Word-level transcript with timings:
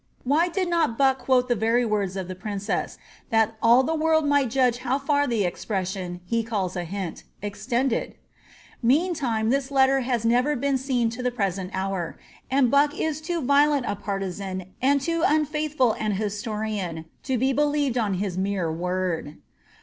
Why 0.23 0.47
did 0.47 0.67
not 0.67 0.97
Bueke 0.97 1.19
quote 1.19 1.47
the 1.47 1.55
Tery 1.55 1.87
words 1.87 2.15
of 2.15 2.27
the 2.27 2.33
princess^ 2.33 2.97
thai 3.31 3.49
all 3.61 3.83
the 3.83 3.93
world 3.93 4.25
might 4.25 4.49
judge 4.49 4.79
how 4.79 4.97
fiur 4.97 5.29
the 5.29 5.43
expression, 5.43 6.21
he 6.25 6.41
calls 6.43 6.75
a 6.75 6.85
hUUj 6.85 7.21
extended? 7.43 8.15
Meantime 8.81 9.51
this 9.51 9.69
letter 9.69 9.99
has 9.99 10.25
never 10.25 10.55
been 10.55 10.79
seen 10.79 11.11
to 11.11 11.21
the 11.21 11.29
present 11.29 11.69
hour, 11.75 12.17
and 12.49 12.71
Bucke 12.71 12.97
is 12.99 13.21
too 13.21 13.43
Tiolent 13.43 13.83
a 13.85 13.95
par* 13.95 14.19
tisan 14.19 14.69
and 14.81 14.99
too 15.01 15.23
unfaithful 15.23 15.91
an 15.93 16.13
historian 16.13 17.05
to 17.21 17.37
be 17.37 17.53
believed 17.53 17.95
on 17.95 18.15
his 18.15 18.39
mere 18.39 18.71
word. 18.71 19.37